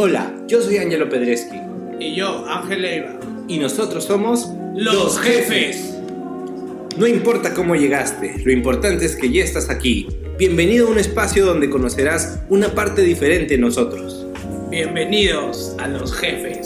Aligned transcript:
Hola, 0.00 0.32
yo 0.46 0.62
soy 0.62 0.76
Angelo 0.78 1.08
Pedreski. 1.08 1.56
Y 1.98 2.14
yo, 2.14 2.46
Ángel 2.46 2.82
Leiva. 2.82 3.18
Y 3.48 3.58
nosotros 3.58 4.04
somos 4.04 4.48
Los 4.76 5.18
Jefes. 5.18 5.98
No 6.96 7.08
importa 7.08 7.52
cómo 7.52 7.74
llegaste, 7.74 8.40
lo 8.44 8.52
importante 8.52 9.04
es 9.04 9.16
que 9.16 9.28
ya 9.32 9.42
estás 9.42 9.68
aquí. 9.70 10.06
Bienvenido 10.38 10.86
a 10.86 10.90
un 10.92 10.98
espacio 10.98 11.44
donde 11.44 11.68
conocerás 11.68 12.38
una 12.48 12.76
parte 12.76 13.02
diferente 13.02 13.54
de 13.54 13.60
nosotros. 13.60 14.24
Bienvenidos 14.70 15.74
a 15.78 15.88
Los 15.88 16.14
Jefes. 16.14 16.57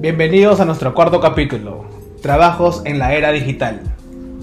Bienvenidos 0.00 0.60
a 0.60 0.64
nuestro 0.64 0.94
cuarto 0.94 1.20
capítulo, 1.20 1.84
Trabajos 2.22 2.80
en 2.86 2.98
la 2.98 3.12
Era 3.12 3.32
Digital. 3.32 3.82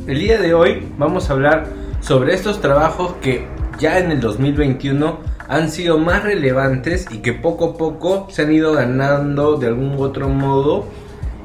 El 0.06 0.20
día 0.20 0.40
de 0.40 0.54
hoy 0.54 0.88
vamos 1.00 1.28
a 1.28 1.34
hablar 1.34 1.66
sobre 2.00 2.36
estos 2.36 2.62
trabajos 2.62 3.16
que 3.24 3.48
ya 3.80 3.98
en 3.98 4.12
el 4.12 4.20
2021 4.20 5.18
han 5.48 5.72
sido 5.72 5.98
más 5.98 6.22
relevantes 6.22 7.08
y 7.10 7.24
que 7.24 7.34
poco 7.34 7.72
a 7.72 7.78
poco 7.78 8.28
se 8.30 8.44
han 8.44 8.54
ido 8.54 8.74
ganando 8.74 9.58
de 9.58 9.66
algún 9.66 9.96
otro 9.98 10.30
modo 10.30 10.86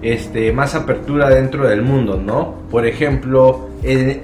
este, 0.02 0.52
más 0.52 0.74
apertura 0.74 1.30
dentro 1.30 1.66
del 1.66 1.80
mundo, 1.80 2.20
¿no? 2.22 2.56
Por 2.70 2.84
ejemplo, 2.84 3.70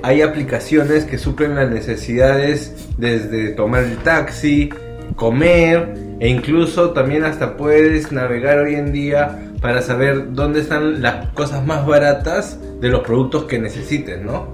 hay 0.03 0.21
aplicaciones 0.21 1.07
que 1.07 1.17
suplen 1.17 1.55
las 1.55 1.71
necesidades 1.71 2.91
desde 2.99 3.53
tomar 3.53 3.85
el 3.85 3.97
taxi, 3.97 4.69
comer 5.17 5.95
e 6.21 6.29
incluso 6.29 6.91
también 6.91 7.25
hasta 7.25 7.57
puedes 7.57 8.13
navegar 8.13 8.59
hoy 8.59 8.75
en 8.75 8.93
día 8.93 9.48
para 9.61 9.83
saber 9.83 10.33
dónde 10.33 10.61
están 10.61 11.03
las 11.03 11.27
cosas 11.31 11.65
más 11.65 11.87
baratas 11.87 12.59
de 12.81 12.89
los 12.89 13.01
productos 13.01 13.45
que 13.45 13.59
necesites, 13.59 14.21
¿no? 14.21 14.49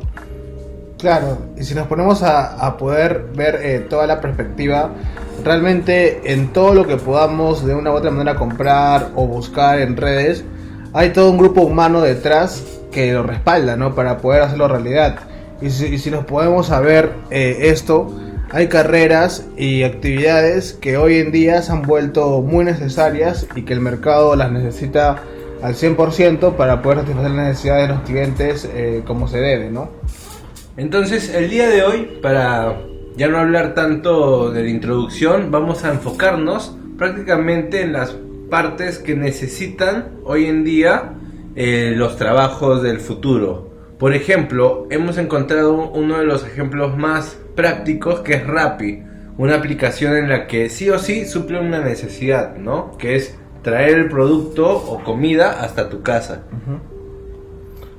Claro, 0.99 1.39
y 1.59 1.65
si 1.65 1.75
nos 1.75 1.87
ponemos 1.87 2.23
a, 2.23 2.77
poder 2.79 3.27
ver 3.37 3.61
eh, 3.63 3.81
toda 3.81 4.07
la 4.07 4.21
perspectiva, 4.21 4.91
realmente 5.45 6.33
en 6.33 6.53
todo 6.53 6.73
lo 6.73 6.87
que 6.87 6.97
podamos 6.97 7.67
de 7.67 7.75
una 7.75 7.91
u 7.91 7.95
otra 7.95 8.11
manera 8.11 8.37
comprar 8.37 9.11
o 9.15 9.27
buscar 9.27 9.81
en 9.81 9.97
redes, 9.97 10.45
hay 10.95 11.11
todo 11.11 11.31
un 11.31 11.37
grupo 11.37 11.61
humano 11.61 12.01
detrás 12.01 12.65
que 12.91 13.13
lo 13.13 13.23
respalda, 13.23 13.77
¿no? 13.77 13.95
Para 13.95 14.19
poder 14.19 14.43
hacerlo 14.43 14.69
realidad. 14.69 15.17
Y 15.61 15.71
si, 15.71 16.11
nos 16.11 16.25
podemos 16.25 16.69
saber 16.69 17.11
eh, 17.31 17.57
esto, 17.63 18.11
hay 18.51 18.69
carreras 18.69 19.47
y 19.57 19.83
actividades 19.83 20.75
que 20.75 20.97
hoy 20.97 21.19
en 21.19 21.33
día 21.33 21.63
se 21.63 21.73
han 21.73 21.83
vuelto 21.83 22.41
muy 22.43 22.65
necesarias 22.65 23.47
y 23.55 23.63
que 23.63 23.73
el 23.73 23.81
mercado 23.81 24.37
las 24.37 24.53
necesita 24.53 25.23
al 25.63 25.75
100% 25.75 26.57
para 26.57 26.83
poder 26.83 27.01
satisfacer 27.01 27.31
las 27.31 27.47
necesidades 27.49 27.89
de 27.89 27.95
los 27.95 28.03
clientes 28.05 28.71
eh, 28.75 29.03
como 29.07 29.29
se 29.29 29.39
debe, 29.39 29.71
¿no? 29.71 29.91
Entonces, 30.77 31.33
el 31.35 31.49
día 31.51 31.69
de 31.69 31.83
hoy, 31.83 32.19
para 32.21 32.81
ya 33.17 33.29
no 33.29 33.39
hablar 33.39 33.75
tanto 33.75 34.51
de 34.51 34.63
la 34.63 34.69
introducción, 34.69 35.51
vamos 35.51 35.85
a 35.85 35.93
enfocarnos 35.93 36.77
prácticamente 36.99 37.83
en 37.83 37.93
las 37.93 38.17
partes 38.51 38.99
que 38.99 39.15
necesitan 39.15 40.11
hoy 40.25 40.47
en 40.47 40.65
día 40.65 41.15
eh, 41.57 41.93
los 41.97 42.17
trabajos 42.17 42.83
del 42.83 43.01
futuro. 43.01 43.71
Por 43.99 44.15
ejemplo, 44.15 44.87
hemos 44.91 45.17
encontrado 45.17 45.91
uno 45.91 46.19
de 46.19 46.25
los 46.25 46.45
ejemplos 46.45 46.97
más 46.97 47.39
prácticos 47.55 48.21
que 48.21 48.35
es 48.35 48.47
Rappi, 48.47 49.03
una 49.39 49.57
aplicación 49.57 50.17
en 50.17 50.29
la 50.29 50.47
que 50.47 50.69
sí 50.69 50.89
o 50.91 50.99
sí 50.99 51.25
suple 51.25 51.61
una 51.61 51.81
necesidad, 51.81 52.57
¿no? 52.57 52.97
Que 52.99 53.17
es 53.17 53.37
traer 53.63 53.97
el 53.97 54.09
producto 54.09 54.77
o 54.77 55.03
comida 55.03 55.63
hasta 55.63 55.89
tu 55.89 56.03
casa. 56.03 56.43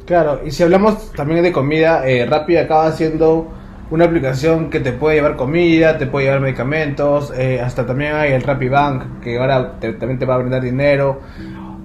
Claro, 0.06 0.42
y 0.46 0.52
si 0.52 0.64
hablamos 0.64 1.12
también 1.14 1.42
de 1.44 1.52
comida, 1.52 2.08
eh, 2.08 2.26
Rappi 2.26 2.58
acaba 2.58 2.92
siendo 2.92 3.52
una 3.90 4.06
aplicación 4.06 4.70
que 4.70 4.80
te 4.80 4.92
puede 4.92 5.16
llevar 5.16 5.36
comida, 5.36 5.98
te 5.98 6.06
puede 6.06 6.28
llevar 6.28 6.42
medicamentos, 6.42 7.34
eh, 7.36 7.60
hasta 7.62 7.86
también 7.86 8.14
hay 8.14 8.32
el 8.32 8.42
Rappi 8.42 8.70
Bank 8.70 9.22
que 9.22 9.38
ahora 9.38 9.80
también 9.80 10.20
te 10.20 10.26
va 10.26 10.36
a 10.36 10.38
brindar 10.38 10.62
dinero. 10.62 11.22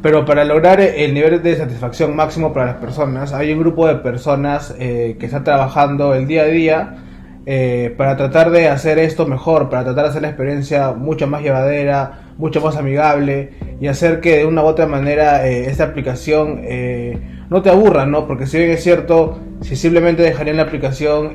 Pero 0.03 0.25
para 0.25 0.45
lograr 0.45 0.81
el 0.81 1.13
nivel 1.13 1.43
de 1.43 1.57
satisfacción 1.57 2.17
máximo 2.17 2.55
para 2.55 2.67
las 2.67 2.77
personas, 2.77 3.35
hay 3.35 3.53
un 3.53 3.59
grupo 3.61 3.87
de 3.87 3.97
personas 3.97 4.75
eh, 4.79 5.17
que 5.21 5.27
está 5.27 5.45
trabajando 5.45 6.15
el 6.15 6.27
día 6.27 6.43
a 6.43 6.47
día 6.47 6.97
eh, 7.53 7.93
para 7.97 8.17
tratar 8.17 8.53
de 8.53 8.69
hacer 8.69 9.01
esto 9.01 9.27
mejor, 9.27 9.69
para 9.71 9.83
tratar 9.83 10.05
de 10.05 10.11
hacer 10.11 10.23
la 10.23 10.29
experiencia 10.29 10.93
mucho 10.93 11.27
más 11.27 11.43
llevadera, 11.43 12.31
mucho 12.39 12.61
más 12.61 12.77
amigable 12.77 13.51
y 13.81 13.89
hacer 13.89 14.21
que 14.21 14.37
de 14.37 14.47
una 14.47 14.63
u 14.63 14.67
otra 14.67 14.87
manera 14.87 15.45
eh, 15.49 15.69
esta 15.69 15.83
aplicación 15.83 16.61
eh, 16.63 17.19
no 17.51 17.61
te 17.61 17.71
aburra, 17.71 18.07
¿no? 18.07 18.29
Porque 18.29 18.47
si 18.47 18.57
bien 18.57 18.71
es 18.71 18.85
cierto, 18.85 19.41
si 19.63 19.75
simplemente 19.75 20.23
dejarían 20.23 20.59
la 20.59 20.63
aplicación 20.63 21.35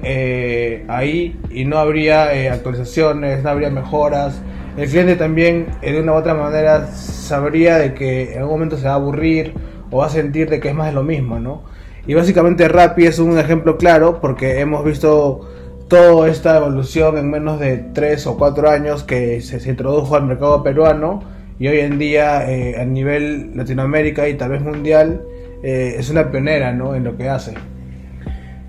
ahí 0.88 1.38
y 1.52 1.66
no 1.66 1.80
habría 1.80 2.54
actualizaciones, 2.54 3.44
no 3.44 3.50
habría 3.50 3.70
mejoras, 3.70 4.42
el 4.78 4.88
cliente 4.88 5.18
también 5.18 5.68
de 5.82 6.00
una 6.00 6.14
u 6.14 6.16
otra 6.16 6.34
manera 6.34 6.94
sabría 6.94 7.78
de 7.78 7.94
que 7.94 8.36
en 8.36 8.38
algún 8.38 8.54
momento 8.54 8.78
se 8.78 8.86
va 8.86 8.94
a 8.94 8.96
aburrir 8.96 9.54
o 9.92 9.98
va 9.98 10.06
a 10.06 10.10
sentir 10.10 10.50
de 10.50 10.62
que 10.62 10.70
es 10.70 10.76
más 10.76 10.88
de 10.88 10.94
lo 10.94 11.04
mismo, 11.04 11.42
¿no? 11.42 11.64
Y 12.08 12.14
básicamente 12.14 12.70
Rappi 12.70 13.06
es 13.06 13.20
un 13.20 13.38
ejemplo 13.38 13.78
claro 13.78 14.22
porque 14.22 14.62
hemos 14.62 14.86
visto 14.86 15.50
toda 15.88 16.30
esta 16.30 16.58
evolución 16.58 17.18
en 17.18 17.30
menos 17.30 17.60
de 17.60 17.78
3 17.78 18.28
o 18.28 18.38
4 18.38 18.70
años 18.70 19.04
que 19.04 19.42
se, 19.42 19.70
introdujo 19.70 20.16
al 20.16 20.26
mercado 20.26 20.64
peruano 20.64 21.24
y 21.60 21.68
hoy 21.68 21.80
en 21.80 22.00
día 22.00 22.50
eh, 22.50 22.80
a 22.80 22.86
nivel 22.86 23.56
Latinoamérica 23.56 24.28
y 24.28 24.36
tal 24.36 24.52
vez 24.52 24.62
mundial 24.62 25.22
eh, 25.64 25.96
es 25.98 26.10
una 26.10 26.32
pionera 26.32 26.74
¿no? 26.74 26.96
en 26.96 27.04
lo 27.04 27.18
que 27.18 27.30
hace. 27.30 27.54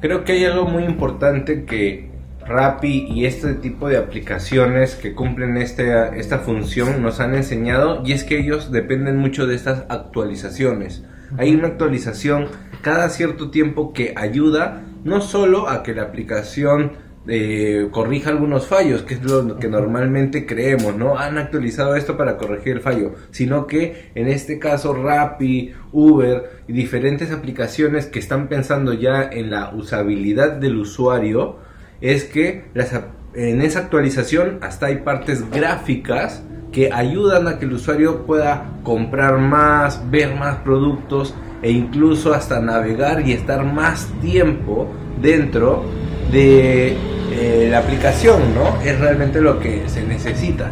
Creo 0.01 0.25
que 0.25 0.33
hay 0.33 0.45
algo 0.45 0.67
muy 0.67 0.85
importante 0.85 1.65
que 1.65 2.11
Rappi 2.47 3.09
y 3.11 3.25
este 3.25 3.55
tipo 3.55 3.89
de 3.89 3.97
aplicaciones 3.97 4.95
que 4.95 5.15
cumplen 5.15 5.57
este, 5.57 6.19
esta 6.19 6.39
función 6.39 7.03
nos 7.03 7.19
han 7.19 7.35
enseñado 7.35 8.03
y 8.05 8.13
es 8.13 8.23
que 8.23 8.39
ellos 8.39 8.71
dependen 8.71 9.17
mucho 9.17 9.47
de 9.47 9.57
estas 9.57 9.85
actualizaciones. 9.89 11.03
Hay 11.39 11.55
una 11.55 11.69
actualización 11.69 12.47
cada 12.83 13.09
cierto 13.09 13.51
tiempo 13.51 13.93
que 13.93 14.15
ayuda 14.17 14.83
no 15.03 15.21
solo 15.21 15.69
a 15.69 15.83
que 15.83 15.95
la 15.95 16.03
aplicación 16.03 16.93
eh, 17.29 17.89
corrija 17.91 18.31
algunos 18.31 18.67
fallos, 18.67 19.03
que 19.03 19.15
es 19.15 19.23
lo 19.23 19.59
que 19.59 19.69
normalmente 19.69 20.47
creemos, 20.47 20.97
¿no? 20.97 21.19
Han 21.19 21.39
actualizado 21.39 21.97
esto 21.97 22.17
para 22.17 22.37
corregir 22.37 22.75
el 22.75 22.81
fallo, 22.81 23.15
sino 23.31 23.67
que 23.67 24.11
en 24.15 24.29
este 24.29 24.59
caso 24.59 24.95
Rappi, 24.95 25.73
Uber 25.93 26.63
y 26.69 26.73
diferentes 26.73 27.33
aplicaciones 27.33 28.07
que 28.07 28.21
están 28.21 28.49
pensando 28.49 28.93
ya 28.93 29.23
en 29.25 29.51
la 29.51 29.75
usabilidad 29.75 30.53
del 30.53 30.77
usuario, 30.77 31.59
es 32.01 32.25
que 32.25 32.65
en 33.35 33.61
esa 33.61 33.79
actualización 33.81 34.59
hasta 34.63 34.87
hay 34.87 34.99
partes 34.99 35.51
gráficas 35.51 36.43
que 36.71 36.93
ayudan 36.93 37.49
a 37.49 37.59
que 37.59 37.65
el 37.65 37.73
usuario 37.73 38.27
pueda 38.27 38.71
comprar 38.83 39.39
más, 39.39 40.11
ver 40.11 40.35
más 40.35 40.57
productos 40.59 41.35
e 41.63 41.71
incluso 41.71 42.35
hasta 42.35 42.61
navegar 42.61 43.27
y 43.27 43.33
estar 43.33 43.65
más 43.65 44.09
tiempo 44.21 44.89
dentro 45.21 45.85
de 46.31 46.97
eh, 47.33 47.69
la 47.71 47.79
aplicación, 47.79 48.55
¿no? 48.55 48.81
Es 48.83 48.99
realmente 48.99 49.41
lo 49.41 49.59
que 49.59 49.83
se 49.89 50.03
necesita. 50.03 50.71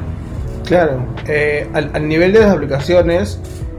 Claro, 0.65 1.05
eh, 1.27 1.69
al, 1.75 2.09
nivel 2.09 2.33
de 2.33 2.41
las 2.41 2.51
aplicaciones 2.51 3.39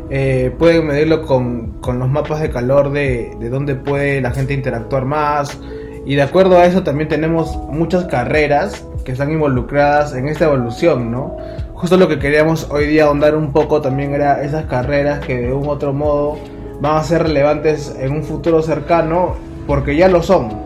eh, 0.10 0.54
pueden 0.58 0.86
medirlo 0.88 1.24
con, 1.24 1.74
los 1.82 2.10
mapas 2.10 2.42
de 2.42 2.52
calor 2.52 2.92
de, 2.92 3.32
de 3.40 3.50
dónde 3.50 3.76
puede 3.76 4.22
la 4.22 4.32
gente 4.32 4.54
interactuar 4.54 5.06
más 5.06 5.60
y 6.06 6.16
de 6.16 6.22
acuerdo 6.22 6.60
a 6.60 6.66
eso 6.66 6.84
también 6.84 7.10
tenemos 7.10 7.58
muchas 7.70 8.06
carreras 8.06 8.86
que 9.04 9.14
están 9.14 9.32
involucradas 9.32 10.14
en 10.14 10.28
esta 10.28 10.46
evolución, 10.46 11.12
¿no? 11.12 11.38
Justo 11.74 11.98
lo 11.98 12.08
que 12.08 12.20
queríamos 12.20 12.68
hoy 12.70 12.86
día 12.86 13.06
ahondar 13.06 13.36
un 13.36 13.52
poco 13.52 13.82
también 13.82 14.14
era 14.14 14.44
esas 14.44 14.66
carreras 14.66 15.20
que 15.26 15.38
de 15.38 15.54
un 15.54 15.68
otro 15.68 15.94
modo 15.94 16.38
van 16.82 16.98
a 16.98 17.04
ser 17.04 17.24
relevantes 17.24 17.96
en 18.00 18.12
un 18.12 18.24
futuro 18.24 18.62
cercano 18.62 19.36
porque 19.66 19.96
ya 19.96 20.08
lo 20.08 20.22
son 20.22 20.65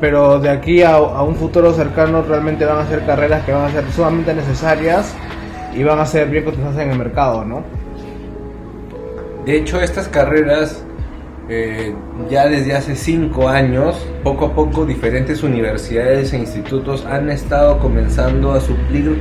pero 0.00 0.38
de 0.38 0.50
aquí 0.50 0.82
a, 0.82 1.00
un 1.00 1.34
futuro 1.34 1.72
cercano 1.72 2.22
realmente 2.22 2.64
van 2.64 2.78
a 2.78 2.86
ser 2.86 3.04
carreras 3.04 3.44
que 3.44 3.52
van 3.52 3.64
a 3.64 3.70
ser 3.70 3.90
sumamente 3.92 4.34
necesarias 4.34 5.14
y 5.74 5.82
van 5.82 5.98
a 5.98 6.06
ser 6.06 6.28
bien 6.28 6.44
cotizadas 6.44 6.78
en 6.78 6.90
el 6.90 6.98
mercado, 6.98 7.44
¿no? 7.44 7.62
De 9.44 9.56
hecho, 9.56 9.80
estas 9.80 10.08
carreras 10.08 10.84
eh, 11.48 11.94
ya 12.28 12.46
desde 12.46 12.74
hace 12.74 12.94
cinco 12.94 13.48
años, 13.48 13.96
poco 14.22 14.46
a 14.46 14.54
poco 14.54 14.84
diferentes 14.84 15.42
universidades 15.42 16.32
e 16.32 16.38
institutos 16.38 17.06
han 17.06 17.30
estado 17.30 17.78
comenzando 17.78 18.52
a 18.52 18.60
suplir 18.60 19.18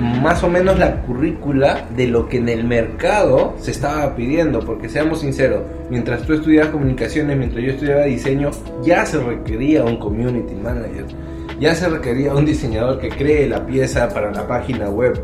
más 0.00 0.42
o 0.42 0.48
menos 0.48 0.78
la 0.78 1.02
currícula 1.02 1.86
de 1.94 2.06
lo 2.06 2.28
que 2.28 2.38
en 2.38 2.48
el 2.48 2.64
mercado 2.64 3.54
se 3.58 3.70
estaba 3.70 4.14
pidiendo, 4.16 4.60
porque 4.60 4.88
seamos 4.88 5.20
sinceros, 5.20 5.62
mientras 5.90 6.22
tú 6.22 6.34
estudiabas 6.34 6.70
comunicaciones, 6.70 7.36
mientras 7.36 7.64
yo 7.64 7.70
estudiaba 7.72 8.04
diseño, 8.04 8.50
ya 8.82 9.04
se 9.06 9.18
requería 9.18 9.84
un 9.84 9.98
community 9.98 10.54
manager, 10.54 11.04
ya 11.60 11.74
se 11.74 11.88
requería 11.88 12.34
un 12.34 12.44
diseñador 12.44 12.98
que 12.98 13.10
cree 13.10 13.48
la 13.48 13.66
pieza 13.66 14.08
para 14.08 14.30
la 14.32 14.46
página 14.46 14.88
web. 14.88 15.22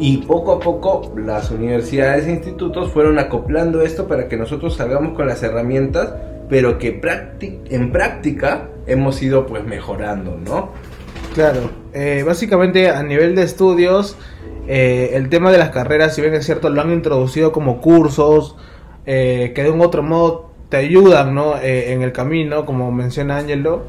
Y 0.00 0.18
poco 0.18 0.52
a 0.52 0.60
poco 0.60 1.12
las 1.16 1.50
universidades 1.50 2.26
e 2.26 2.30
institutos 2.30 2.92
fueron 2.92 3.18
acoplando 3.18 3.82
esto 3.82 4.06
para 4.06 4.28
que 4.28 4.36
nosotros 4.36 4.76
salgamos 4.76 5.14
con 5.14 5.26
las 5.26 5.42
herramientas, 5.42 6.14
pero 6.48 6.78
que 6.78 7.00
en 7.70 7.90
práctica 7.90 8.68
hemos 8.86 9.20
ido 9.22 9.46
pues 9.46 9.64
mejorando, 9.64 10.38
¿no? 10.44 10.70
Claro, 11.34 11.70
eh, 11.98 12.22
básicamente 12.22 12.90
a 12.90 13.02
nivel 13.02 13.34
de 13.34 13.42
estudios, 13.42 14.16
eh, 14.66 15.10
el 15.14 15.28
tema 15.28 15.50
de 15.50 15.58
las 15.58 15.70
carreras, 15.70 16.14
si 16.14 16.20
bien 16.20 16.34
es 16.34 16.46
cierto, 16.46 16.70
lo 16.70 16.80
han 16.80 16.92
introducido 16.92 17.52
como 17.52 17.80
cursos, 17.80 18.56
eh, 19.06 19.52
que 19.54 19.62
de 19.62 19.70
un 19.70 19.80
otro 19.80 20.02
modo 20.02 20.50
te 20.68 20.76
ayudan 20.76 21.34
¿no? 21.34 21.54
en 21.60 22.02
el 22.02 22.12
camino, 22.12 22.66
como 22.66 22.92
menciona 22.92 23.38
Ángelo 23.38 23.84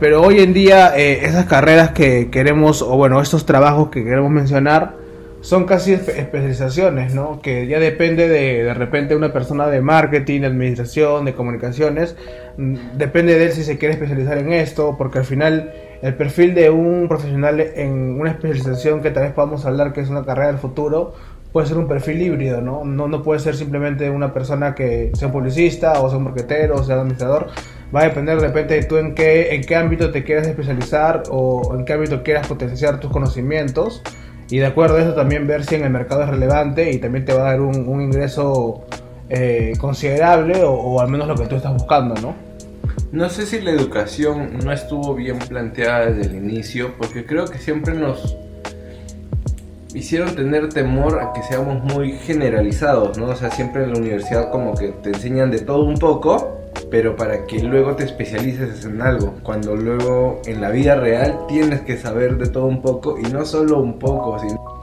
pero 0.00 0.22
hoy 0.22 0.40
en 0.40 0.52
día 0.52 0.96
eh, 0.96 1.24
esas 1.24 1.46
carreras 1.46 1.90
que 1.90 2.30
queremos, 2.30 2.82
o 2.82 2.96
bueno, 2.96 3.20
estos 3.20 3.46
trabajos 3.46 3.90
que 3.90 4.04
queremos 4.04 4.30
mencionar, 4.30 4.96
son 5.40 5.66
casi 5.66 5.92
especializaciones, 5.92 7.14
¿no? 7.14 7.40
Que 7.42 7.66
ya 7.66 7.78
depende 7.78 8.28
de 8.28 8.64
de 8.64 8.74
repente 8.74 9.14
una 9.14 9.32
persona 9.32 9.68
de 9.68 9.82
marketing, 9.82 10.40
de 10.40 10.46
administración, 10.46 11.26
de 11.26 11.34
comunicaciones, 11.34 12.16
mm, 12.56 12.96
depende 12.96 13.38
de 13.38 13.46
él 13.46 13.52
si 13.52 13.62
se 13.62 13.78
quiere 13.78 13.94
especializar 13.94 14.38
en 14.38 14.52
esto, 14.52 14.96
porque 14.98 15.18
al 15.18 15.24
final 15.24 15.72
el 16.04 16.14
perfil 16.16 16.54
de 16.54 16.68
un 16.68 17.08
profesional 17.08 17.58
en 17.60 18.20
una 18.20 18.32
especialización 18.32 19.00
que 19.00 19.10
tal 19.10 19.22
vez 19.22 19.32
podamos 19.32 19.64
hablar 19.64 19.94
que 19.94 20.02
es 20.02 20.10
una 20.10 20.22
carrera 20.22 20.48
del 20.48 20.58
futuro, 20.58 21.14
puede 21.50 21.66
ser 21.66 21.78
un 21.78 21.88
perfil 21.88 22.20
híbrido, 22.20 22.60
¿no? 22.60 22.84
No, 22.84 23.22
puede 23.22 23.40
ser 23.40 23.56
simplemente 23.56 24.10
una 24.10 24.34
persona 24.34 24.74
que 24.74 25.12
sea 25.14 25.28
un 25.28 25.32
publicista 25.32 26.02
o 26.02 26.10
sea 26.10 26.18
un 26.18 26.24
marquetero 26.24 26.74
o 26.74 26.84
sea 26.84 26.96
administrador. 26.96 27.46
Va 27.94 28.00
a 28.00 28.04
depender 28.04 28.38
de 28.38 28.48
repente 28.48 28.74
de 28.74 28.82
tú 28.82 28.98
en 28.98 29.14
qué, 29.14 29.54
en 29.54 29.62
qué 29.62 29.76
ámbito 29.76 30.10
te 30.10 30.24
quieras 30.24 30.46
especializar 30.46 31.22
o 31.30 31.74
en 31.74 31.86
qué 31.86 31.94
ámbito 31.94 32.22
quieras 32.22 32.48
potenciar 32.48 33.00
tus 33.00 33.10
conocimientos. 33.10 34.02
Y 34.50 34.58
de 34.58 34.66
acuerdo 34.66 34.98
a 34.98 35.00
eso 35.00 35.14
también 35.14 35.46
ver 35.46 35.64
si 35.64 35.76
en 35.76 35.84
el 35.84 35.90
mercado 35.90 36.24
es 36.24 36.28
relevante 36.28 36.90
y 36.90 36.98
también 36.98 37.24
te 37.24 37.32
va 37.32 37.48
a 37.48 37.50
dar 37.52 37.62
un, 37.62 37.88
un 37.88 38.02
ingreso 38.02 38.84
eh, 39.30 39.72
considerable 39.80 40.64
o, 40.64 40.72
o 40.74 41.00
al 41.00 41.08
menos 41.08 41.28
lo 41.28 41.34
que 41.34 41.46
tú 41.46 41.56
estás 41.56 41.72
buscando, 41.72 42.14
¿no? 42.20 42.53
No 43.14 43.28
sé 43.28 43.46
si 43.46 43.60
la 43.60 43.70
educación 43.70 44.58
no 44.64 44.72
estuvo 44.72 45.14
bien 45.14 45.38
planteada 45.38 46.06
desde 46.06 46.32
el 46.32 46.34
inicio, 46.34 46.96
porque 46.98 47.24
creo 47.24 47.44
que 47.44 47.58
siempre 47.58 47.94
nos 47.94 48.36
hicieron 49.94 50.34
tener 50.34 50.68
temor 50.70 51.20
a 51.20 51.32
que 51.32 51.40
seamos 51.44 51.84
muy 51.94 52.14
generalizados, 52.14 53.16
¿no? 53.16 53.26
O 53.26 53.36
sea, 53.36 53.52
siempre 53.52 53.84
en 53.84 53.92
la 53.92 53.98
universidad 54.00 54.50
como 54.50 54.74
que 54.74 54.88
te 54.88 55.10
enseñan 55.10 55.52
de 55.52 55.60
todo 55.60 55.84
un 55.84 55.94
poco, 55.94 56.58
pero 56.90 57.14
para 57.14 57.46
que 57.46 57.60
luego 57.60 57.94
te 57.94 58.02
especialices 58.02 58.84
en 58.84 59.00
algo, 59.00 59.36
cuando 59.44 59.76
luego 59.76 60.42
en 60.46 60.60
la 60.60 60.70
vida 60.70 60.96
real 60.96 61.38
tienes 61.46 61.82
que 61.82 61.96
saber 61.96 62.36
de 62.36 62.48
todo 62.48 62.66
un 62.66 62.82
poco 62.82 63.16
y 63.16 63.22
no 63.30 63.44
solo 63.44 63.78
un 63.78 64.00
poco, 64.00 64.40
sino 64.40 64.82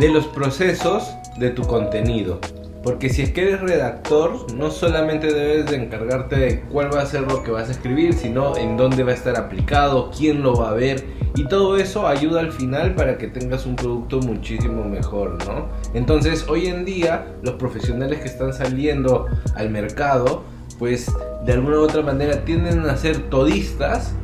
de 0.00 0.08
los 0.08 0.26
procesos 0.26 1.14
de 1.38 1.50
tu 1.50 1.62
contenido. 1.62 2.40
Porque 2.86 3.10
si 3.10 3.22
es 3.22 3.32
que 3.32 3.42
eres 3.42 3.60
redactor, 3.62 4.52
no 4.54 4.70
solamente 4.70 5.32
debes 5.34 5.66
de 5.68 5.74
encargarte 5.74 6.36
de 6.36 6.60
cuál 6.60 6.94
va 6.94 7.02
a 7.02 7.06
ser 7.06 7.22
lo 7.22 7.42
que 7.42 7.50
vas 7.50 7.68
a 7.68 7.72
escribir, 7.72 8.14
sino 8.14 8.56
en 8.56 8.76
dónde 8.76 9.02
va 9.02 9.10
a 9.10 9.14
estar 9.14 9.36
aplicado, 9.36 10.12
quién 10.16 10.40
lo 10.44 10.54
va 10.54 10.70
a 10.70 10.74
ver. 10.74 11.04
Y 11.34 11.48
todo 11.48 11.78
eso 11.78 12.06
ayuda 12.06 12.38
al 12.38 12.52
final 12.52 12.94
para 12.94 13.18
que 13.18 13.26
tengas 13.26 13.66
un 13.66 13.74
producto 13.74 14.20
muchísimo 14.20 14.84
mejor, 14.84 15.36
¿no? 15.48 15.66
Entonces, 15.94 16.46
hoy 16.48 16.68
en 16.68 16.84
día, 16.84 17.26
los 17.42 17.56
profesionales 17.56 18.20
que 18.20 18.28
están 18.28 18.54
saliendo 18.54 19.26
al 19.56 19.68
mercado, 19.70 20.44
pues 20.78 21.12
de 21.44 21.54
alguna 21.54 21.78
u 21.78 21.82
otra 21.82 22.02
manera 22.02 22.44
tienden 22.44 22.88
a 22.88 22.96
ser 22.96 23.18
todistas, 23.30 24.14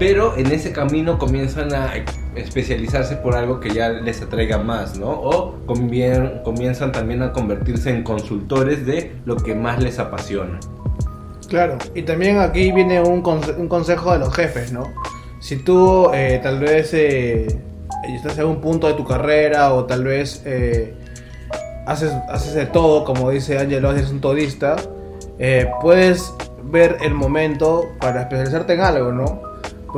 pero 0.00 0.36
en 0.36 0.50
ese 0.50 0.72
camino 0.72 1.18
comienzan 1.18 1.72
a 1.72 1.92
especializarse 2.40 3.16
por 3.16 3.34
algo 3.34 3.60
que 3.60 3.70
ya 3.70 3.88
les 3.88 4.22
atraiga 4.22 4.58
más, 4.58 4.98
¿no? 4.98 5.10
O 5.10 5.56
comienzan 5.66 6.92
también 6.92 7.22
a 7.22 7.32
convertirse 7.32 7.90
en 7.90 8.02
consultores 8.02 8.86
de 8.86 9.12
lo 9.24 9.36
que 9.36 9.54
más 9.54 9.82
les 9.82 9.98
apasiona. 9.98 10.58
Claro, 11.48 11.78
y 11.94 12.02
también 12.02 12.38
aquí 12.38 12.72
viene 12.72 13.00
un, 13.00 13.22
consejo 13.22 14.12
de 14.12 14.18
los 14.18 14.34
jefes, 14.34 14.70
¿no? 14.70 14.82
Si 15.40 15.56
tú 15.56 16.10
eh, 16.12 16.40
tal 16.42 16.60
vez 16.60 16.92
eh, 16.92 17.46
estás 18.14 18.38
en 18.38 18.46
un 18.46 18.60
punto 18.60 18.86
de 18.86 18.94
tu 18.94 19.04
carrera 19.04 19.72
o 19.72 19.84
tal 19.84 20.04
vez 20.04 20.42
eh, 20.44 20.94
haces, 21.86 22.12
haces 22.28 22.54
de 22.54 22.66
todo, 22.66 23.04
como 23.04 23.30
dice 23.30 23.58
Angelo, 23.58 23.92
eres 23.92 24.10
un 24.10 24.20
todista, 24.20 24.76
puedes 25.80 26.34
ver 26.64 26.98
el 27.00 27.14
momento 27.14 27.86
para 27.98 28.22
especializarte 28.22 28.74
en 28.74 28.80
algo, 28.80 29.12
¿no? 29.12 29.47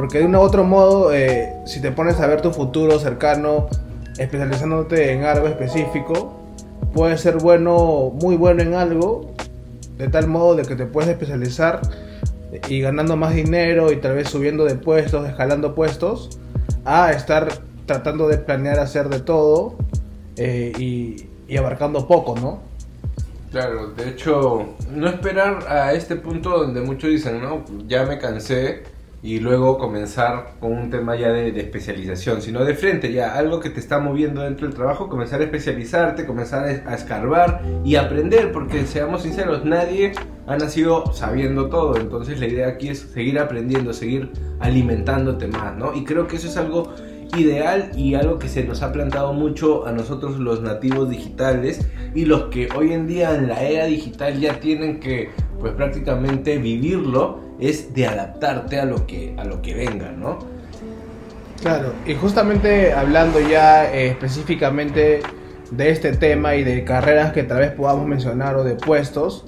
Porque 0.01 0.21
de 0.21 0.25
un 0.25 0.35
u 0.35 0.41
otro 0.41 0.65
modo, 0.65 1.13
eh, 1.13 1.53
si 1.67 1.83
te 1.83 1.93
pones 1.93 2.19
a 2.21 2.27
ver 2.27 2.41
tu 2.41 2.53
futuro 2.53 2.99
cercano, 2.99 3.69
especializándote 4.17 5.13
en 5.13 5.25
algo 5.25 5.47
específico, 5.47 6.41
puede 6.95 7.19
ser 7.19 7.37
bueno, 7.37 8.11
muy 8.19 8.39
bueno 8.39 8.63
en 8.63 8.73
algo, 8.73 9.35
de 9.99 10.09
tal 10.09 10.27
modo 10.27 10.57
de 10.57 10.63
que 10.63 10.75
te 10.75 10.87
puedes 10.87 11.11
especializar 11.11 11.83
y 12.67 12.81
ganando 12.81 13.19
más 13.19 13.35
dinero 13.35 13.93
y 13.93 13.97
tal 13.97 14.15
vez 14.15 14.31
subiendo 14.31 14.65
de 14.65 14.75
puestos, 14.75 15.29
escalando 15.29 15.75
puestos, 15.75 16.41
a 16.87 17.13
estar 17.13 17.51
tratando 17.85 18.27
de 18.27 18.39
planear 18.39 18.79
hacer 18.81 19.11
de 19.11 19.21
todo 19.21 19.75
eh, 20.39 20.73
y, 20.79 21.27
y 21.47 21.59
abarcando 21.59 22.09
poco, 22.09 22.37
¿no? 22.41 22.61
Claro, 23.51 23.89
de 23.89 24.09
hecho, 24.09 24.67
no 24.91 25.09
esperar 25.11 25.67
a 25.69 25.93
este 25.93 26.17
punto 26.17 26.57
donde 26.57 26.81
muchos 26.81 27.11
dicen, 27.11 27.43
no, 27.43 27.67
ya 27.87 28.07
me 28.07 28.17
cansé 28.19 28.99
y 29.23 29.39
luego 29.39 29.77
comenzar 29.77 30.55
con 30.61 30.73
un 30.73 30.91
tema 30.91 31.15
ya 31.17 31.29
de, 31.29 31.49
especialización, 31.61 32.41
sino 32.41 32.65
de 32.65 32.75
frente 32.75 33.13
ya 33.13 33.35
algo 33.35 33.61
que 33.61 33.71
te 33.71 33.81
está 33.81 33.99
moviendo 33.99 34.43
dentro 34.43 34.67
del 34.67 34.75
trabajo, 34.75 35.09
comenzar 35.09 35.41
a 35.41 35.45
especializarte, 35.45 36.27
comenzar 36.27 36.65
a, 36.65 36.95
escarbar 36.95 37.63
y 37.85 37.97
aprender, 37.97 38.51
porque 38.53 38.87
seamos 38.87 39.23
sinceros, 39.23 39.65
nadie 39.65 40.13
ha 40.47 40.57
nacido 40.57 41.13
sabiendo 41.13 41.69
todo, 41.69 41.97
entonces 41.97 42.41
la 42.41 42.47
idea 42.47 42.69
aquí 42.69 42.89
es 42.89 43.01
seguir 43.01 43.39
aprendiendo, 43.39 43.93
seguir 43.93 44.31
alimentándote 44.59 45.49
más, 45.49 45.77
¿no? 45.77 45.95
Y 45.95 46.05
creo 46.05 46.27
que 46.27 46.37
eso 46.37 46.49
es 46.49 46.57
algo 46.57 46.95
ideal 47.37 47.93
y 47.95 48.15
algo 48.15 48.39
que 48.39 48.49
se 48.49 48.65
nos 48.65 48.83
ha 48.83 48.91
plantado 48.91 49.33
mucho 49.33 49.87
a 49.87 49.93
nosotros 49.93 50.39
los 50.39 50.63
nativos 50.63 51.11
digitales 51.11 51.87
y 52.15 52.25
los 52.25 52.45
que 52.45 52.69
hoy 52.75 52.93
en 52.93 53.07
día 53.07 53.37
en 53.37 53.49
la 53.49 53.63
era 53.63 53.85
digital 53.85 54.41
ya 54.41 54.59
tienen 54.59 54.99
que 54.99 55.31
pues 55.61 55.73
prácticamente 55.75 56.59
vivirlo 56.59 57.50
es 57.61 57.95
de 57.95 58.07
adaptarte 58.07 58.81
a 58.81 58.85
lo 58.85 59.07
que, 59.07 59.35
a 59.39 59.45
lo 59.45 59.63
que 59.63 59.75
venga, 59.75 60.13
¿no? 60.13 60.39
Claro, 61.61 61.93
y 62.07 62.15
justamente 62.15 62.93
hablando 62.93 63.39
ya 63.39 63.93
eh, 63.93 64.09
específicamente 64.09 65.21
de 65.71 65.91
este 65.91 66.13
tema 66.13 66.55
y 66.55 66.65
de 66.65 66.85
carreras 66.85 67.33
que 67.33 67.43
tal 67.43 67.59
vez 67.59 67.73
podamos 67.73 68.07
mencionar 68.07 68.57
o 68.57 68.65
de 68.65 68.77
puestos, 68.77 69.45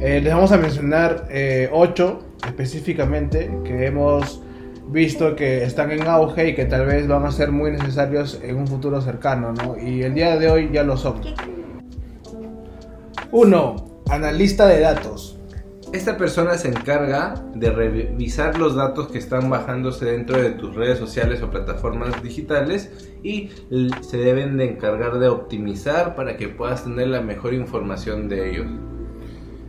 eh, 0.00 0.20
les 0.22 0.32
vamos 0.32 0.52
a 0.52 0.56
mencionar 0.56 1.26
eh, 1.30 1.68
ocho 1.72 2.20
específicamente 2.46 3.50
que 3.64 3.86
hemos 3.86 4.40
visto 4.86 5.34
que 5.34 5.64
están 5.64 5.90
en 5.90 6.06
auge 6.06 6.50
y 6.50 6.54
que 6.54 6.64
tal 6.64 6.86
vez 6.86 7.08
van 7.08 7.26
a 7.26 7.32
ser 7.32 7.50
muy 7.50 7.72
necesarios 7.72 8.40
en 8.42 8.56
un 8.56 8.66
futuro 8.68 9.00
cercano, 9.00 9.52
¿no? 9.52 9.76
Y 9.76 10.02
el 10.02 10.14
día 10.14 10.36
de 10.38 10.48
hoy 10.50 10.70
ya 10.72 10.84
lo 10.84 10.96
son. 10.96 11.20
1. 13.32 14.02
Analista 14.08 14.66
de 14.66 14.80
datos. 14.80 15.37
Esta 15.92 16.18
persona 16.18 16.58
se 16.58 16.68
encarga 16.68 17.42
de 17.54 17.70
revisar 17.70 18.58
los 18.58 18.74
datos 18.74 19.08
que 19.08 19.16
están 19.16 19.48
bajándose 19.48 20.04
dentro 20.04 20.40
de 20.40 20.50
tus 20.50 20.74
redes 20.74 20.98
sociales 20.98 21.40
o 21.42 21.50
plataformas 21.50 22.22
digitales 22.22 23.10
y 23.22 23.48
se 24.02 24.18
deben 24.18 24.58
de 24.58 24.70
encargar 24.70 25.18
de 25.18 25.28
optimizar 25.28 26.14
para 26.14 26.36
que 26.36 26.48
puedas 26.48 26.84
tener 26.84 27.08
la 27.08 27.22
mejor 27.22 27.54
información 27.54 28.28
de 28.28 28.50
ellos. 28.50 28.66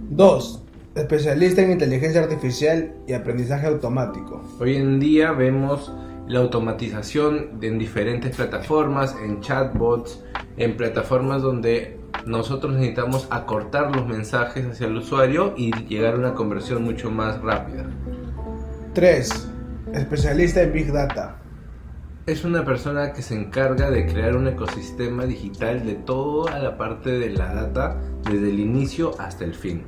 2. 0.09 0.63
Especialista 0.95 1.61
en 1.61 1.71
inteligencia 1.71 2.21
artificial 2.21 2.93
y 3.07 3.13
aprendizaje 3.13 3.67
automático. 3.67 4.41
Hoy 4.59 4.75
en 4.75 4.99
día 4.99 5.31
vemos 5.31 5.93
la 6.27 6.39
automatización 6.39 7.59
en 7.61 7.79
diferentes 7.79 8.35
plataformas, 8.35 9.15
en 9.23 9.39
chatbots, 9.39 10.21
en 10.57 10.75
plataformas 10.75 11.41
donde 11.41 11.98
nosotros 12.25 12.73
necesitamos 12.73 13.27
acortar 13.31 13.95
los 13.95 14.07
mensajes 14.07 14.65
hacia 14.65 14.87
el 14.87 14.97
usuario 14.97 15.53
y 15.57 15.73
llegar 15.85 16.13
a 16.13 16.17
una 16.17 16.33
conversión 16.35 16.83
mucho 16.83 17.09
más 17.09 17.41
rápida. 17.41 17.85
3. 18.93 19.49
Especialista 19.93 20.61
en 20.61 20.73
Big 20.73 20.91
Data. 20.91 21.37
Es 22.25 22.43
una 22.45 22.63
persona 22.63 23.13
que 23.13 23.23
se 23.23 23.33
encarga 23.33 23.89
de 23.89 24.05
crear 24.05 24.35
un 24.35 24.47
ecosistema 24.47 25.25
digital 25.25 25.85
de 25.85 25.95
toda 25.95 26.59
la 26.59 26.77
parte 26.77 27.17
de 27.17 27.31
la 27.31 27.53
data 27.53 27.97
desde 28.29 28.49
el 28.49 28.59
inicio 28.59 29.19
hasta 29.19 29.45
el 29.45 29.55
fin. 29.55 29.83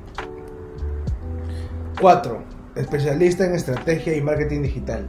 4. 2.00 2.42
Especialista 2.74 3.46
en 3.46 3.54
estrategia 3.54 4.16
y 4.16 4.20
marketing 4.20 4.62
digital. 4.62 5.06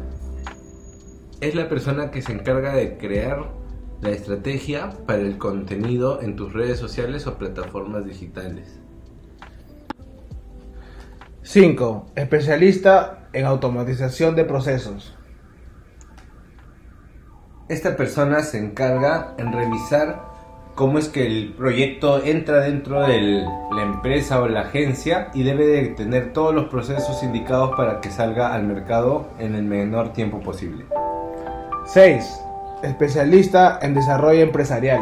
Es 1.42 1.56
la 1.56 1.68
persona 1.68 2.12
que 2.12 2.22
se 2.22 2.34
encarga 2.34 2.76
de 2.76 2.98
crear 2.98 3.63
la 4.04 4.10
estrategia 4.10 4.92
para 5.08 5.22
el 5.22 5.38
contenido 5.38 6.22
en 6.22 6.36
tus 6.36 6.52
redes 6.52 6.78
sociales 6.78 7.26
o 7.26 7.38
plataformas 7.38 8.06
digitales. 8.06 8.80
5. 11.44 12.08
Especialista 12.16 13.30
en 13.32 13.46
automatización 13.46 14.36
de 14.36 14.44
procesos. 14.44 15.16
Esta 17.70 17.96
persona 17.96 18.42
se 18.42 18.60
encarga 18.60 19.36
en 19.38 19.54
revisar 19.54 20.22
cómo 20.76 21.00
es 21.00 21.08
que 21.08 21.26
el 21.26 21.54
proyecto 21.54 22.24
entra 22.24 22.60
dentro 22.62 23.02
de 23.02 23.46
la 23.72 23.84
empresa 23.84 24.42
o 24.42 24.48
la 24.48 24.62
agencia 24.62 25.30
y 25.34 25.44
debe 25.44 25.66
de 25.66 25.88
tener 25.90 26.34
todos 26.34 26.54
los 26.54 26.66
procesos 26.66 27.24
indicados 27.24 27.72
para 27.78 28.02
que 28.02 28.12
salga 28.12 28.54
al 28.54 28.64
mercado 28.64 29.30
en 29.40 29.56
el 29.56 29.64
menor 29.64 30.12
tiempo 30.12 30.42
posible. 30.42 30.86
6. 31.86 32.44
Especialista 32.84 33.80
en 33.82 33.94
desarrollo 33.94 34.42
empresarial. 34.42 35.02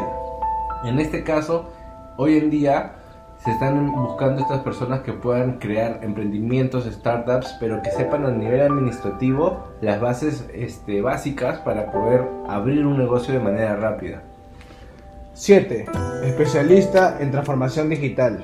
En 0.84 1.00
este 1.00 1.24
caso, 1.24 1.72
hoy 2.16 2.38
en 2.38 2.52
día 2.52 2.92
se 3.44 3.50
están 3.50 3.92
buscando 3.92 4.44
estas 4.44 4.62
personas 4.62 5.02
que 5.02 5.14
puedan 5.14 5.54
crear 5.54 6.00
emprendimientos, 6.04 6.86
startups, 6.86 7.58
pero 7.60 7.82
que 7.82 7.90
sepan 7.90 8.24
a 8.28 8.30
nivel 8.30 8.62
administrativo 8.62 9.68
las 9.82 10.00
bases 10.00 10.48
este, 10.54 11.02
básicas 11.02 11.58
para 11.62 11.92
poder 11.92 12.24
abrir 12.48 12.86
un 12.86 13.00
negocio 13.00 13.34
de 13.34 13.40
manera 13.40 13.76
rápida. 13.76 14.22
7. 15.34 15.88
Especialista 16.24 17.18
en 17.20 17.32
transformación 17.32 17.90
digital. 17.90 18.44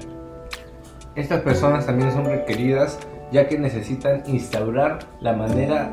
Estas 1.13 1.41
personas 1.41 1.85
también 1.85 2.11
son 2.11 2.25
requeridas 2.25 2.97
ya 3.31 3.47
que 3.47 3.59
necesitan 3.59 4.23
instaurar 4.25 4.97
la 5.19 5.33
manera 5.33 5.91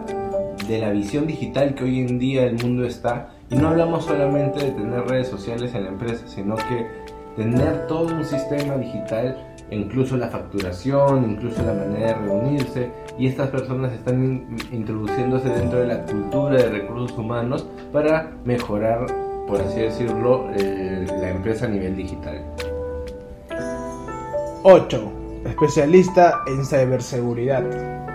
de 0.68 0.78
la 0.78 0.90
visión 0.90 1.26
digital 1.26 1.75
que 1.75 1.85
hoy 1.85 2.00
en 2.00 2.18
día 2.18 2.44
el 2.44 2.62
mundo 2.62 2.85
está. 2.85 3.30
Y 3.50 3.56
no 3.56 3.68
hablamos 3.68 4.04
solamente 4.04 4.64
de 4.64 4.71
tener 4.73 5.06
redes 5.06 5.28
sociales 5.28 5.75
en 5.75 5.85
la 5.85 5.90
empresa, 5.90 6.26
sino 6.26 6.56
que 6.56 6.87
tener 7.37 7.87
todo 7.87 8.14
un 8.14 8.25
sistema 8.25 8.76
digital, 8.76 9.37
incluso 9.71 10.16
la 10.16 10.28
facturación, 10.28 11.33
incluso 11.33 11.62
la 11.62 11.75
manera 11.75 12.09
de 12.09 12.14
reunirse. 12.14 12.90
Y 13.18 13.26
estas 13.26 13.49
personas 13.49 13.92
están 13.92 14.56
introduciéndose 14.73 15.49
dentro 15.49 15.80
de 15.80 15.87
la 15.87 16.02
cultura 16.04 16.56
de 16.56 16.68
recursos 16.71 17.16
humanos 17.16 17.66
para 17.92 18.33
mejorar, 18.44 19.06
por 19.47 19.61
así 19.61 19.80
decirlo, 19.80 20.49
eh, 20.56 21.06
la 21.21 21.30
empresa 21.30 21.66
a 21.66 21.68
nivel 21.68 21.97
digital. 21.97 22.42
8. 24.62 25.24
Especialista 25.45 26.41
en 26.47 26.65
ciberseguridad. 26.65 27.63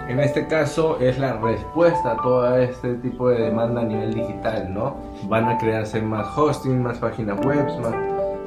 En 0.10 0.20
este 0.20 0.48
caso 0.48 1.00
es 1.00 1.20
la 1.20 1.34
respuesta 1.34 2.14
a 2.14 2.18
todo 2.18 2.58
este 2.58 2.96
tipo 2.96 3.30
de 3.30 3.44
demanda 3.44 3.82
a 3.82 3.86
nivel 3.86 4.16
digital, 4.16 4.74
¿no? 4.74 4.98
Van 5.28 5.48
a 5.48 5.60
crearse 5.60 6.02
más 6.02 6.26
hosting, 6.36 6.82
más 6.82 6.98
páginas 6.98 7.40
web, 7.46 7.68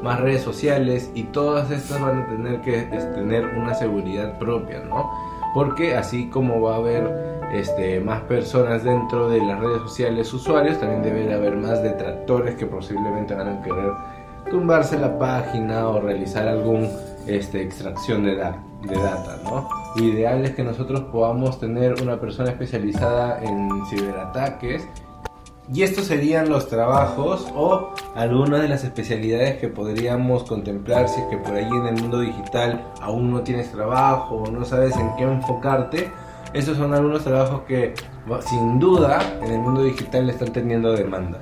más, 0.03 0.21
redes 0.21 0.43
sociales 0.43 1.09
y 1.15 1.23
todas 1.25 1.71
estas 1.71 2.01
van 2.01 2.23
a 2.23 2.27
tener 2.27 2.61
que 2.63 2.83
tener 3.15 3.45
una 3.57 3.73
seguridad 3.73 4.37
propia, 4.41 4.81
¿no? 4.81 5.09
Porque 5.55 5.97
así 5.97 6.29
como 6.29 6.61
va 6.61 6.75
a 6.75 6.79
haber 6.79 7.49
este, 7.53 8.01
más 8.01 8.23
personas 8.23 8.83
dentro 8.83 9.29
de 9.29 9.39
las 9.39 9.61
redes 9.61 9.83
sociales 9.83 10.35
usuarios, 10.35 10.81
también 10.81 11.03
debe 11.03 11.33
haber 11.33 11.55
más 11.55 11.81
detractores 11.85 12.57
que 12.57 12.67
posiblemente 12.67 13.33
van 13.33 13.49
a 13.49 13.63
querer 13.63 13.93
tumbarse 14.51 14.99
la 14.99 15.17
página 15.19 15.89
o 15.89 16.01
realizar 16.01 16.49
algún 16.49 16.89
este, 17.29 17.63
extracción 17.63 18.25
de, 18.25 18.43
de 18.83 18.97
data, 18.97 19.39
¿no? 19.45 19.69
Lo 19.97 20.03
ideal 20.03 20.45
es 20.45 20.53
que 20.53 20.63
nosotros 20.63 21.03
podamos 21.13 21.61
tener 21.61 22.01
una 22.03 22.19
persona 22.21 22.51
especializada 22.51 23.43
en 23.43 23.85
ciberataques 23.87 24.87
y 25.73 25.83
estos 25.83 26.07
serían 26.07 26.49
los 26.49 26.69
trabajos 26.69 27.47
o 27.55 27.91
algunas 28.15 28.63
de 28.63 28.69
las 28.69 28.85
especialidades 28.85 29.59
que 29.59 29.69
podríamos 29.69 30.45
contemplar 30.45 31.09
si 31.09 31.21
es 31.21 31.27
que 31.29 31.39
por 31.39 31.55
ahí 31.55 31.69
en 31.69 31.87
el 31.87 32.03
mundo 32.03 32.21
digital 32.21 32.85
aún 33.01 33.31
no 33.31 33.43
tienes 33.43 33.71
trabajo 33.71 34.37
o 34.37 34.51
no 34.51 34.65
sabes 34.65 34.97
en 34.97 35.15
qué 35.17 35.25
enfocarte. 35.25 36.11
Estos 36.53 36.77
son 36.77 36.93
algunos 36.93 37.25
trabajos 37.25 37.63
que 37.63 37.95
sin 38.51 38.79
duda 38.79 39.21
en 39.43 39.53
el 39.53 39.61
mundo 39.61 39.83
digital 39.83 40.29
están 40.29 40.53
teniendo 40.53 40.93
demanda. 40.93 41.39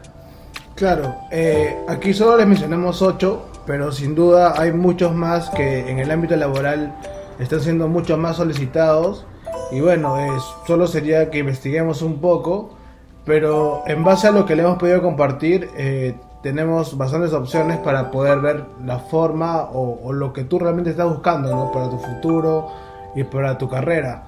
Claro, 0.74 1.14
eh, 1.30 1.76
aquí 1.88 2.14
solo 2.14 2.36
les 2.36 2.46
mencionamos 2.46 3.02
8, 3.02 3.46
pero 3.66 3.90
sin 3.90 4.14
duda 4.14 4.54
hay 4.56 4.72
muchos 4.72 5.12
más 5.12 5.50
que 5.50 5.90
en 5.90 5.98
el 5.98 6.10
ámbito 6.10 6.36
laboral 6.36 6.94
están 7.40 7.60
siendo 7.60 7.88
mucho 7.88 8.16
más 8.16 8.36
solicitados. 8.36 9.26
Y 9.72 9.80
bueno, 9.80 10.18
es, 10.18 10.42
solo 10.66 10.86
sería 10.86 11.30
que 11.30 11.38
investiguemos 11.38 12.02
un 12.02 12.20
poco, 12.20 12.76
pero 13.24 13.82
en 13.86 14.04
base 14.04 14.28
a 14.28 14.30
lo 14.32 14.46
que 14.46 14.56
le 14.56 14.62
hemos 14.62 14.78
podido 14.78 15.00
compartir, 15.02 15.68
eh, 15.76 16.14
tenemos 16.42 16.96
bastantes 16.96 17.32
opciones 17.32 17.78
para 17.78 18.10
poder 18.10 18.40
ver 18.40 18.64
la 18.84 18.98
forma 18.98 19.68
o, 19.72 20.12
lo 20.12 20.32
que 20.32 20.44
tú 20.44 20.58
realmente 20.58 20.90
estás 20.90 21.08
buscando 21.08 21.70
para 21.72 21.90
tu 21.90 21.98
futuro 21.98 22.68
y 23.14 23.24
para 23.24 23.58
tu 23.58 23.68
carrera. 23.68 24.26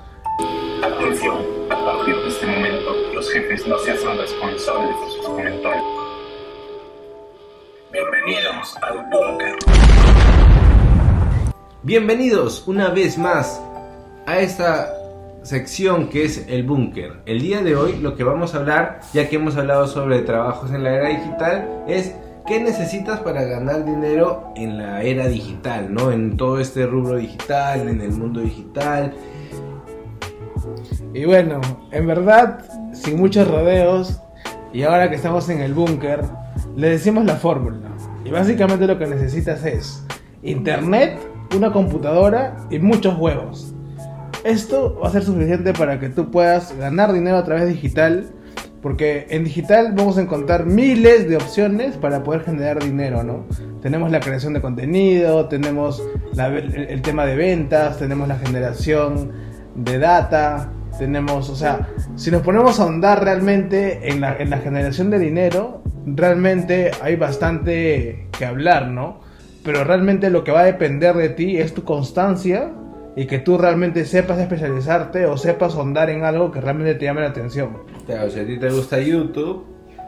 Atención, 0.83 1.38
a 1.71 1.85
partir 1.85 2.16
de 2.16 2.28
este 2.28 2.47
momento, 2.47 2.90
los 3.14 3.31
jefes 3.31 3.66
no 3.66 3.78
se 3.78 3.92
hacen 3.92 4.16
responsables 4.19 4.95
de 5.00 5.11
sus 5.16 5.26
comentarios. 5.26 5.85
Bienvenidos 7.92 8.76
al 8.83 9.04
búnker. 9.11 9.81
Bienvenidos 11.84 12.68
una 12.68 12.90
vez 12.90 13.18
más 13.18 13.60
a 14.26 14.38
esta 14.38 14.94
sección 15.42 16.10
que 16.10 16.24
es 16.24 16.46
el 16.46 16.62
búnker. 16.62 17.14
El 17.26 17.40
día 17.40 17.60
de 17.60 17.74
hoy 17.74 17.96
lo 17.96 18.14
que 18.14 18.22
vamos 18.22 18.54
a 18.54 18.58
hablar, 18.58 19.00
ya 19.12 19.28
que 19.28 19.34
hemos 19.34 19.56
hablado 19.56 19.88
sobre 19.88 20.20
trabajos 20.20 20.70
en 20.70 20.84
la 20.84 20.94
era 20.94 21.08
digital, 21.08 21.82
es 21.88 22.14
qué 22.46 22.62
necesitas 22.62 23.18
para 23.18 23.42
ganar 23.42 23.84
dinero 23.84 24.52
en 24.54 24.78
la 24.78 25.02
era 25.02 25.26
digital, 25.26 25.92
¿no? 25.92 26.12
En 26.12 26.36
todo 26.36 26.60
este 26.60 26.86
rubro 26.86 27.16
digital, 27.16 27.88
en 27.88 28.00
el 28.00 28.12
mundo 28.12 28.42
digital. 28.42 29.12
Y 31.12 31.24
bueno, 31.24 31.60
en 31.90 32.06
verdad, 32.06 32.60
sin 32.92 33.18
muchos 33.18 33.48
rodeos, 33.48 34.20
y 34.72 34.84
ahora 34.84 35.10
que 35.10 35.16
estamos 35.16 35.48
en 35.48 35.60
el 35.60 35.74
búnker, 35.74 36.22
le 36.76 36.90
decimos 36.90 37.24
la 37.24 37.34
fórmula. 37.34 37.88
Y 38.24 38.30
básicamente 38.30 38.86
lo 38.86 39.00
que 39.00 39.08
necesitas 39.08 39.64
es 39.64 40.04
internet, 40.42 41.18
una 41.56 41.72
computadora 41.72 42.56
y 42.70 42.78
muchos 42.78 43.18
huevos. 43.18 43.75
Esto 44.44 44.99
va 45.02 45.08
a 45.08 45.12
ser 45.12 45.22
suficiente 45.22 45.72
para 45.72 46.00
que 46.00 46.08
tú 46.08 46.30
puedas 46.30 46.76
ganar 46.76 47.12
dinero 47.12 47.37
a 47.37 47.44
través 47.44 47.68
digital. 47.68 48.30
Porque 48.80 49.28
en 49.30 49.44
digital 49.44 49.92
vamos 49.96 50.18
a 50.18 50.22
encontrar 50.22 50.66
miles 50.66 51.28
de 51.28 51.37
opciones 51.37 51.96
para 51.96 52.25
poder 52.25 52.42
generar 52.42 52.82
dinero, 52.82 53.22
¿no? 53.22 53.46
Tenemos 53.80 54.11
la 54.11 54.18
creación 54.18 54.54
de 54.54 54.61
contenido, 54.61 55.46
tenemos 55.46 56.02
el 56.37 57.00
tema 57.00 57.25
de 57.25 57.37
ventas, 57.37 57.99
tenemos 57.99 58.26
la 58.26 58.37
generación 58.38 59.30
de 59.76 60.00
data, 60.00 60.72
tenemos, 60.99 61.49
o 61.49 61.54
sea, 61.54 61.88
si 62.16 62.32
nos 62.32 62.42
ponemos 62.42 62.80
a 62.80 62.82
ahondar 62.82 63.22
realmente 63.22 64.11
en 64.11 64.20
la, 64.20 64.37
en 64.37 64.50
la 64.50 64.58
generación 64.58 65.11
de 65.11 65.20
dinero, 65.20 65.84
realmente 66.04 66.90
hay 67.00 67.14
bastante 67.14 68.26
que 68.37 68.44
hablar, 68.44 68.88
¿no? 68.88 69.20
Pero 69.64 69.85
realmente 69.85 70.31
lo 70.31 70.45
que 70.45 70.52
va 70.52 70.61
a 70.61 70.64
depender 70.64 71.14
de 71.14 71.28
ti 71.28 71.59
es 71.59 71.73
tu 71.75 71.85
constancia 71.85 72.73
y 73.14 73.26
que 73.26 73.38
tú 73.38 73.59
realmente 73.59 74.04
sepas 74.04 74.38
especializarte 74.38 75.26
o 75.26 75.37
sepas 75.37 75.75
ahondar 75.75 76.11
en 76.11 76.25
algo 76.25 76.50
que 76.50 76.61
realmente 76.61 76.95
te 76.95 77.04
llame 77.04 77.21
la 77.21 77.28
atención. 77.28 77.78
Claro, 78.07 78.31
si 78.31 78.40
a 78.40 78.47
ti 78.47 78.59
te 78.59 78.71
gusta 78.71 79.00
YouTube, 79.00 79.64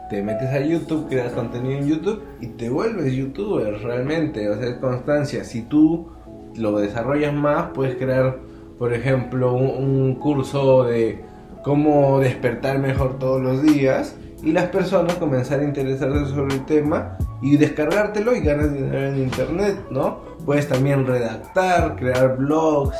te 0.09 0.21
metes 0.21 0.49
a 0.49 0.59
YouTube, 0.59 1.07
creas 1.07 1.31
contenido 1.33 1.79
en 1.79 1.87
YouTube 1.87 2.23
y 2.41 2.47
te 2.47 2.69
vuelves 2.69 3.13
youtuber 3.13 3.81
realmente, 3.81 4.49
o 4.49 4.57
sea, 4.57 4.69
es 4.69 4.75
constancia. 4.75 5.43
Si 5.43 5.63
tú 5.63 6.07
lo 6.55 6.79
desarrollas 6.79 7.33
más, 7.33 7.71
puedes 7.73 7.95
crear, 7.95 8.39
por 8.77 8.93
ejemplo, 8.93 9.53
un, 9.53 9.69
un 9.69 10.15
curso 10.15 10.83
de 10.83 11.23
cómo 11.63 12.19
despertar 12.19 12.79
mejor 12.79 13.17
todos 13.19 13.41
los 13.41 13.63
días 13.63 14.15
y 14.45 14.51
las 14.51 14.69
personas 14.69 15.15
comenzar 15.15 15.59
a 15.59 15.63
interesarse 15.63 16.27
sobre 16.27 16.55
el 16.55 16.65
tema 16.65 17.17
y 17.41 17.57
descargártelo 17.57 18.35
y 18.35 18.41
ganas 18.41 18.71
dinero 18.71 19.07
en 19.07 19.17
internet, 19.17 19.87
¿no? 19.89 20.19
Puedes 20.45 20.69
también 20.69 21.05
redactar, 21.07 21.95
crear 21.95 22.37
blogs, 22.37 22.95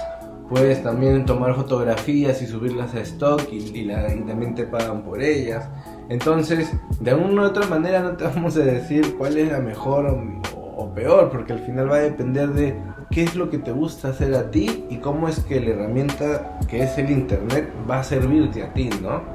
puedes 0.49 0.81
también 0.81 1.23
tomar 1.25 1.55
fotografías 1.55 2.41
y 2.41 2.47
subirlas 2.47 2.95
a 2.95 3.01
stock 3.01 3.47
y, 3.51 3.57
y, 3.57 3.85
la, 3.85 4.13
y 4.13 4.21
también 4.21 4.55
te 4.55 4.65
pagan 4.65 5.03
por 5.03 5.21
ellas. 5.21 5.69
Entonces, 6.09 6.73
de 6.99 7.11
alguna 7.11 7.43
u 7.43 7.45
otra 7.45 7.67
manera 7.67 8.01
no 8.01 8.17
te 8.17 8.23
vamos 8.35 8.57
a 8.57 8.61
decir 8.61 9.15
cuál 9.15 9.37
es 9.37 9.51
la 9.51 9.59
mejor 9.59 10.07
o, 10.07 10.23
o 10.77 10.93
peor, 10.95 11.29
porque 11.29 11.53
al 11.53 11.59
final 11.59 11.91
va 11.91 11.97
a 11.97 12.01
depender 12.01 12.49
de 12.49 12.75
qué 13.11 13.21
es 13.21 13.35
lo 13.35 13.51
que 13.51 13.59
te 13.59 13.71
gusta 13.71 14.09
hacer 14.09 14.33
a 14.33 14.49
ti 14.49 14.85
y 14.89 14.97
cómo 14.97 15.27
es 15.27 15.41
que 15.41 15.61
la 15.61 15.71
herramienta 15.71 16.57
que 16.67 16.81
es 16.81 16.97
el 16.97 17.11
internet 17.11 17.71
va 17.87 17.99
a 17.99 18.03
servirte 18.03 18.63
a 18.63 18.73
ti, 18.73 18.89
¿no? 18.99 19.34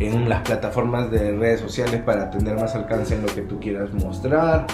En 0.00 0.28
las 0.28 0.42
plataformas 0.42 1.10
de 1.10 1.36
redes 1.36 1.60
sociales 1.60 2.02
para 2.02 2.30
tener 2.30 2.56
más 2.56 2.74
alcance 2.74 3.14
en 3.14 3.22
lo 3.22 3.28
que 3.28 3.42
tú 3.42 3.58
quieras 3.60 3.92
mostrar 3.92 4.66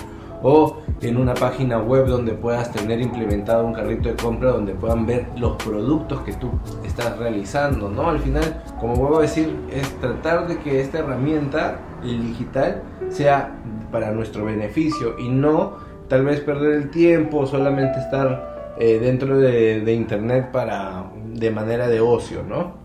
o 0.43 0.83
en 1.01 1.17
una 1.17 1.33
página 1.33 1.79
web 1.79 2.07
donde 2.07 2.33
puedas 2.33 2.71
tener 2.71 3.01
implementado 3.01 3.65
un 3.65 3.73
carrito 3.73 4.11
de 4.11 4.15
compra 4.15 4.51
donde 4.51 4.75
puedan 4.75 5.07
ver 5.07 5.27
los 5.39 5.57
productos 5.57 6.21
que 6.21 6.35
tú 6.35 6.51
estás 6.85 7.17
realizando, 7.17 7.89
¿no? 7.89 8.11
Al 8.11 8.19
final, 8.19 8.63
como 8.79 8.95
vuelvo 8.95 9.19
a 9.19 9.23
decir, 9.23 9.57
es 9.73 9.89
tratar 10.01 10.47
de 10.47 10.59
que 10.59 10.83
esta 10.83 10.99
herramienta, 10.99 11.79
digital, 12.03 12.83
sea 13.09 13.59
para 13.91 14.11
nuestro 14.11 14.45
beneficio 14.45 15.19
y 15.19 15.31
no 15.31 15.79
tal 16.09 16.27
vez 16.27 16.41
perder 16.41 16.75
el 16.75 16.91
tiempo, 16.91 17.47
solamente 17.47 17.99
estar 17.99 18.75
eh, 18.79 18.99
dentro 19.01 19.39
de, 19.39 19.81
de 19.81 19.95
internet 19.95 20.51
para 20.53 21.07
de 21.33 21.51
manera 21.51 21.89
de 21.89 22.01
ocio, 22.01 22.43
¿no? 22.43 22.84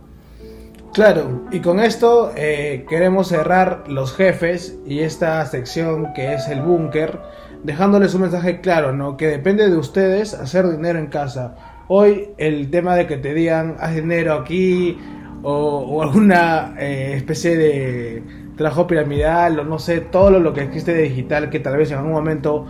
Claro, 0.91 1.45
y 1.51 1.59
con 1.61 1.79
esto 1.79 2.31
eh, 2.35 2.85
queremos 2.89 3.27
cerrar 3.29 3.83
los 3.87 4.13
jefes 4.15 4.79
y 4.85 4.99
esta 5.01 5.45
sección 5.45 6.13
que 6.13 6.33
es 6.33 6.47
el 6.47 6.61
búnker. 6.61 7.19
dejándoles 7.63 8.13
un 8.15 8.21
mensaje 8.21 8.61
claro, 8.61 8.93
¿no? 8.93 9.15
Que 9.17 9.27
depende 9.27 9.69
de 9.69 9.77
ustedes 9.77 10.33
hacer 10.33 10.67
dinero 10.69 10.97
en 10.99 11.07
casa. 11.07 11.55
Hoy 11.87 12.31
el 12.37 12.69
tema 12.71 12.95
de 12.95 13.05
que 13.07 13.17
te 13.17 13.33
digan 13.33 13.75
haz 13.79 13.95
dinero 13.95 14.33
aquí 14.33 14.97
o, 15.43 15.51
o 15.79 16.01
alguna 16.01 16.75
eh, 16.79 17.13
especie 17.15 17.55
de 17.57 18.23
trabajo 18.55 18.87
piramidal 18.87 19.59
o 19.59 19.63
no 19.65 19.79
sé, 19.79 20.01
todo 20.01 20.31
lo, 20.31 20.39
lo 20.39 20.53
que 20.53 20.61
existe 20.63 20.93
de 20.93 21.03
digital 21.03 21.49
que 21.49 21.59
tal 21.59 21.77
vez 21.77 21.91
en 21.91 21.97
algún 21.99 22.13
momento 22.13 22.67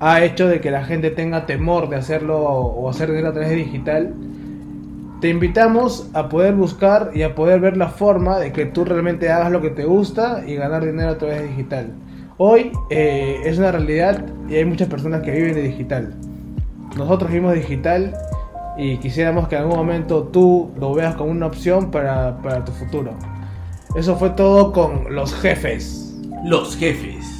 ha 0.00 0.22
hecho 0.24 0.48
de 0.48 0.60
que 0.60 0.70
la 0.70 0.84
gente 0.84 1.10
tenga 1.10 1.46
temor 1.46 1.88
de 1.88 1.96
hacerlo 1.96 2.38
o 2.42 2.88
hacer 2.90 3.08
dinero 3.10 3.28
a 3.30 3.32
través 3.32 3.50
de 3.50 3.56
digital. 3.56 4.14
Te 5.22 5.28
invitamos 5.28 6.10
a 6.14 6.28
poder 6.28 6.56
buscar 6.56 7.12
y 7.14 7.22
a 7.22 7.36
poder 7.36 7.60
ver 7.60 7.76
la 7.76 7.90
forma 7.90 8.40
de 8.40 8.52
que 8.52 8.66
tú 8.66 8.84
realmente 8.84 9.30
hagas 9.30 9.52
lo 9.52 9.60
que 9.60 9.70
te 9.70 9.84
gusta 9.84 10.42
y 10.44 10.56
ganar 10.56 10.84
dinero 10.84 11.10
a 11.10 11.18
través 11.18 11.42
de 11.42 11.46
digital. 11.46 11.92
Hoy 12.38 12.72
eh, 12.90 13.40
es 13.44 13.56
una 13.56 13.70
realidad 13.70 14.26
y 14.48 14.56
hay 14.56 14.64
muchas 14.64 14.88
personas 14.88 15.22
que 15.22 15.30
viven 15.30 15.54
de 15.54 15.62
digital. 15.62 16.12
Nosotros 16.96 17.30
vivimos 17.30 17.54
digital 17.54 18.12
y 18.76 18.96
quisiéramos 18.96 19.46
que 19.46 19.54
en 19.54 19.62
algún 19.62 19.76
momento 19.76 20.24
tú 20.24 20.72
lo 20.76 20.92
veas 20.92 21.14
como 21.14 21.30
una 21.30 21.46
opción 21.46 21.92
para, 21.92 22.38
para 22.38 22.64
tu 22.64 22.72
futuro. 22.72 23.12
Eso 23.94 24.16
fue 24.16 24.30
todo 24.30 24.72
con 24.72 25.14
los 25.14 25.32
jefes. 25.34 26.20
Los 26.44 26.76
Jefes. 26.76 27.38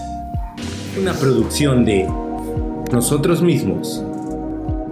Una 0.97 1.15
producción 1.15 1.85
de 1.85 2.09
nosotros 2.93 3.43
mismos. 3.43 4.05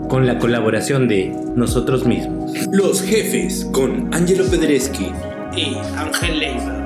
Con 0.08 0.26
la 0.26 0.40
colaboración 0.40 1.06
de 1.06 1.32
nosotros 1.54 2.04
mismos. 2.04 2.39
Los 2.72 3.02
Jefes 3.02 3.64
con 3.72 4.14
Angelo 4.14 4.44
Pedreschi 4.48 5.10
y 5.56 5.76
Ángel 5.96 6.38
Leiva. 6.38 6.79